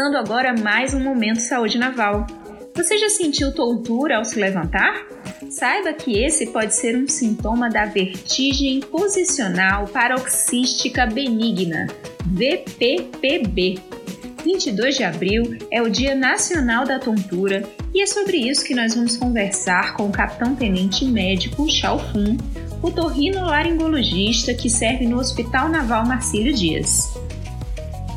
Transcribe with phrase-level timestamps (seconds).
[0.00, 2.26] Começando agora mais um Momento Saúde Naval.
[2.74, 4.94] Você já sentiu tontura ao se levantar?
[5.50, 11.86] Saiba que esse pode ser um sintoma da vertigem posicional paroxística benigna,
[12.24, 13.78] VPPB.
[14.42, 17.62] 22 de abril é o Dia Nacional da Tontura
[17.92, 22.38] e é sobre isso que nós vamos conversar com o capitão-tenente médico Fun,
[22.82, 27.19] otorrinolaringologista que serve no Hospital Naval Marcílio Dias.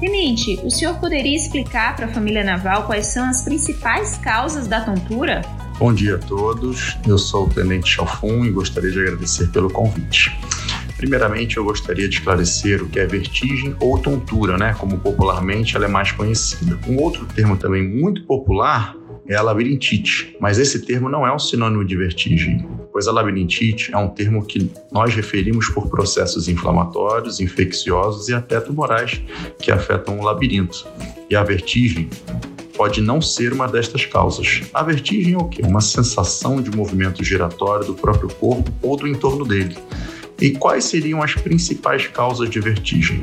[0.04, 4.82] Tenente, o senhor poderia explicar para a família naval quais são as principais causas da
[4.82, 5.42] tontura?
[5.80, 10.38] Bom dia a todos, eu sou o Tenente Chalfun e gostaria de agradecer pelo convite.
[10.98, 14.76] Primeiramente, eu gostaria de esclarecer o que é vertigem ou tontura, né?
[14.78, 16.78] Como popularmente ela é mais conhecida.
[16.86, 21.40] Um outro termo também muito popular é a labirintite, mas esse termo não é um
[21.40, 27.40] sinônimo de vertigem, pois a labirintite é um termo que nós referimos por processos inflamatórios,
[27.40, 29.20] infecciosos e até tumorais
[29.60, 30.86] que afetam o labirinto.
[31.28, 32.08] E a vertigem
[32.78, 34.62] pode não ser uma destas causas.
[34.72, 35.64] A vertigem é o quê?
[35.66, 39.76] Uma sensação de movimento giratório do próprio corpo ou do entorno dele.
[40.40, 43.22] E quais seriam as principais causas de vertigem?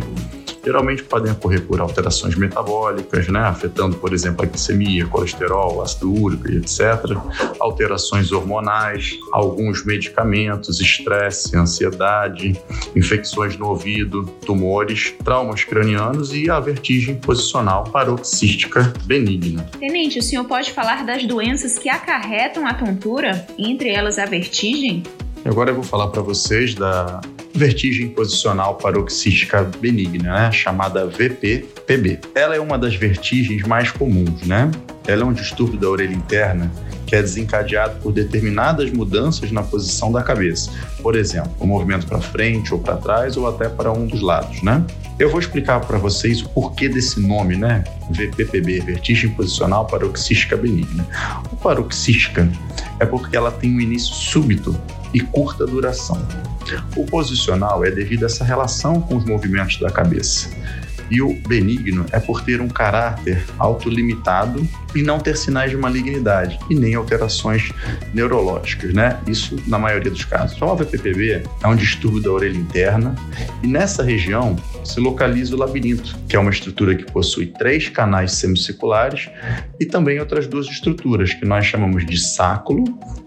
[0.65, 6.51] Geralmente podem ocorrer por alterações metabólicas, né, afetando, por exemplo, a glicemia, colesterol, ácido úrico
[6.51, 7.17] e etc.,
[7.59, 12.61] alterações hormonais, alguns medicamentos, estresse, ansiedade,
[12.95, 19.65] infecções no ouvido, tumores, traumas cranianos e a vertigem posicional paroxística benigna.
[19.79, 25.03] Tenente, o senhor pode falar das doenças que acarretam a tontura, entre elas a vertigem?
[25.45, 27.21] Agora eu vou falar para vocês da
[27.55, 30.53] vertigem posicional paroxística benigna, né?
[30.53, 32.21] chamada VPPB.
[32.35, 34.71] Ela é uma das vertigens mais comuns, né?
[35.07, 36.71] Ela é um distúrbio da orelha interna
[37.11, 40.71] que é desencadeado por determinadas mudanças na posição da cabeça.
[41.03, 44.63] Por exemplo, o movimento para frente ou para trás ou até para um dos lados,
[44.63, 44.85] né?
[45.19, 47.83] Eu vou explicar para vocês o porquê desse nome, né?
[48.11, 51.05] VPPB, vertigem posicional paroxística benigna.
[51.51, 52.49] O paroxística
[53.01, 54.81] é porque ela tem um início súbito
[55.13, 56.25] e curta duração.
[56.97, 60.51] O posicional é devido a essa relação com os movimentos da cabeça.
[61.11, 66.59] E o benigno é por ter um caráter autolimitado e não ter sinais de malignidade
[66.69, 67.73] e nem alterações
[68.15, 69.19] neurológicas, né?
[69.27, 70.61] Isso na maioria dos casos.
[70.63, 73.15] A VPPB é um distúrbio da orelha interna
[73.63, 78.33] e nessa região se localiza o labirinto, que é uma estrutura que possui três canais
[78.33, 79.29] semicirculares
[79.79, 82.85] e também outras duas estruturas que nós chamamos de sáculo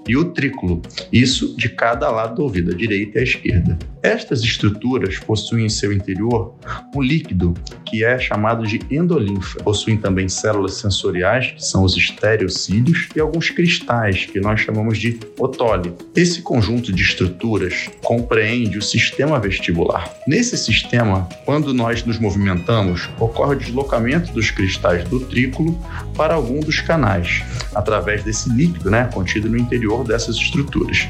[0.08, 0.82] e utrículo,
[1.12, 3.78] isso de cada lado do ouvido, a direita e a esquerda.
[4.02, 6.56] Estas estruturas possuem em seu interior
[6.94, 7.54] um líquido
[7.86, 9.64] que é chamado de endolinfa.
[9.64, 15.20] Possuem também células sensoriais que são os estereocílios, e alguns cristais, que nós chamamos de
[15.38, 16.06] otólito.
[16.16, 20.14] Esse conjunto de estruturas compreende o sistema vestibular.
[20.28, 25.78] Nesse sistema, quando nós nos movimentamos, ocorre o deslocamento dos cristais do trículo
[26.16, 27.44] para algum dos canais,
[27.74, 31.08] através desse líquido né, contido no interior dessas estruturas.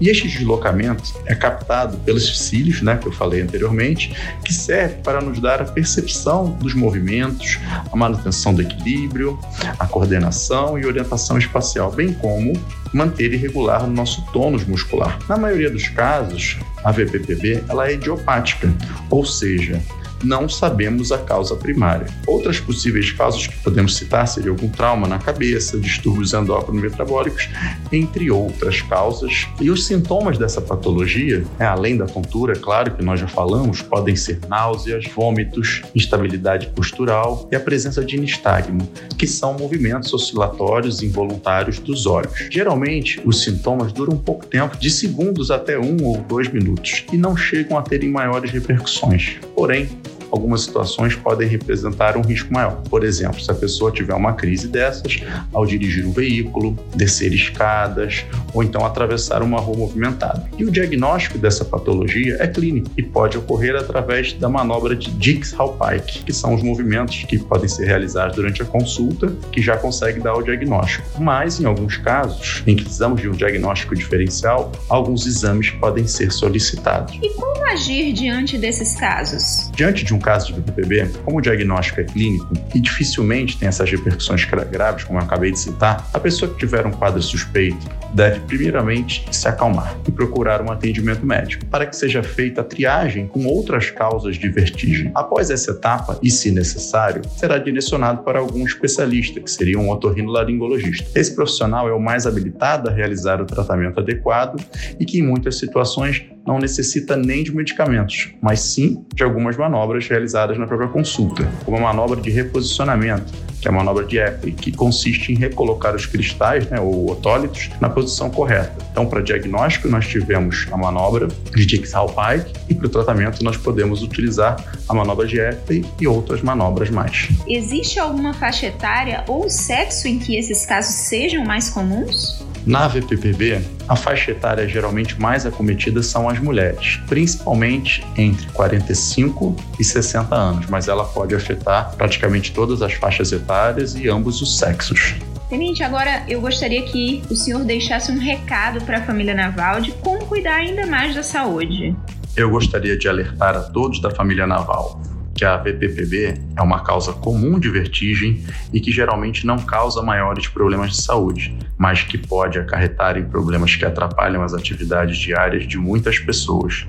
[0.00, 4.14] E este deslocamento é captado pelos cílios, né, que eu falei anteriormente,
[4.44, 7.58] que serve para nos dar a percepção dos movimentos,
[7.90, 9.38] a manutenção do equilíbrio,
[9.78, 12.52] a coordenação e orientação espacial, bem como
[12.96, 15.18] manter e regular o nosso tônus muscular.
[15.28, 18.72] Na maioria dos casos, a VPPB ela é idiopática,
[19.10, 19.80] ou seja,
[20.22, 22.06] não sabemos a causa primária.
[22.26, 27.48] Outras possíveis causas que podemos citar seriam algum trauma na cabeça, distúrbios endócrino-metabólicos,
[27.92, 29.46] entre outras causas.
[29.60, 33.82] E os sintomas dessa patologia, né, além da tontura, é claro que nós já falamos,
[33.82, 41.02] podem ser náuseas, vômitos, instabilidade postural e a presença de nistagmo, que são movimentos oscilatórios
[41.02, 42.32] involuntários dos olhos.
[42.50, 42.85] Geralmente,
[43.24, 47.76] os sintomas duram pouco tempo, de segundos até um ou dois minutos, e não chegam
[47.76, 49.36] a terem maiores repercussões.
[49.54, 49.88] Porém,
[50.36, 52.82] algumas situações podem representar um risco maior.
[52.88, 58.24] Por exemplo, se a pessoa tiver uma crise dessas ao dirigir um veículo, descer escadas
[58.52, 60.48] ou então atravessar uma rua movimentada.
[60.56, 66.24] E o diagnóstico dessa patologia é clínico e pode ocorrer através da manobra de Dix-Hallpike,
[66.24, 70.34] que são os movimentos que podem ser realizados durante a consulta, que já consegue dar
[70.34, 71.06] o diagnóstico.
[71.18, 76.30] Mas, em alguns casos, em que precisamos de um diagnóstico diferencial, alguns exames podem ser
[76.30, 77.18] solicitados.
[77.22, 79.70] E como agir diante desses casos?
[79.74, 83.88] Diante de um caso de BPPB, como o diagnóstico é clínico e dificilmente tem essas
[83.88, 88.40] repercussões graves, como eu acabei de citar, a pessoa que tiver um quadro suspeito deve
[88.40, 93.46] primeiramente se acalmar e procurar um atendimento médico para que seja feita a triagem com
[93.46, 95.12] outras causas de vertigem.
[95.14, 101.06] Após essa etapa, e se necessário, será direcionado para algum especialista, que seria um otorrinolaringologista.
[101.16, 104.60] Esse profissional é o mais habilitado a realizar o tratamento adequado
[104.98, 110.06] e que em muitas situações não necessita nem de medicamentos, mas sim de algumas manobras
[110.06, 114.52] realizadas na própria consulta, como a manobra de reposicionamento, que é a manobra de Epley,
[114.52, 118.76] que consiste em recolocar os cristais, né, ou otólitos, na posição correta.
[118.92, 124.02] Então, para diagnóstico, nós tivemos a manobra de Dix-Hallpike e para o tratamento nós podemos
[124.02, 124.56] utilizar
[124.88, 127.28] a manobra de Epley e outras manobras mais.
[127.48, 132.44] Existe alguma faixa etária ou sexo em que esses casos sejam mais comuns?
[132.66, 139.84] Na VPPB, a faixa etária geralmente mais acometida são as mulheres, principalmente entre 45 e
[139.84, 145.14] 60 anos, mas ela pode afetar praticamente todas as faixas etárias e ambos os sexos.
[145.48, 149.92] Tenente, agora eu gostaria que o senhor deixasse um recado para a família Naval de
[149.92, 151.94] como cuidar ainda mais da saúde.
[152.36, 155.00] Eu gostaria de alertar a todos da família Naval
[155.36, 158.42] que a VPPB é uma causa comum de vertigem
[158.72, 163.76] e que geralmente não causa maiores problemas de saúde, mas que pode acarretar em problemas
[163.76, 166.86] que atrapalham as atividades diárias de muitas pessoas,